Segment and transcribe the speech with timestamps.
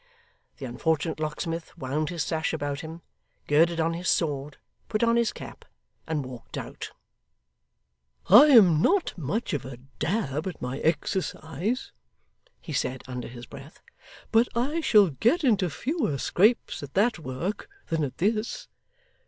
[0.57, 3.03] The unfortunate locksmith wound his sash about him,
[3.47, 4.57] girded on his sword,
[4.89, 5.63] put on his cap,
[6.07, 6.89] and walked out.
[8.27, 11.91] 'I am not much of a dab at my exercise,'
[12.59, 13.79] he said under his breath,
[14.31, 18.67] 'but I shall get into fewer scrapes at that work than at this.